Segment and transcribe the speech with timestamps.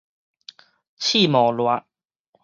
[0.97, 1.83] 刺毛捋